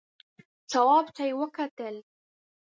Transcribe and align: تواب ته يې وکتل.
تواب 0.71 1.05
ته 1.15 1.23
يې 1.29 1.33
وکتل. 1.41 1.95